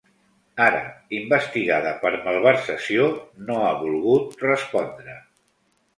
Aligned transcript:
Ara, 0.67 0.79
investigada 1.17 1.91
per 2.05 2.11
malversació, 2.25 3.07
no 3.51 3.61
ha 3.67 3.71
volgut 3.85 4.45
respondre. 4.49 5.19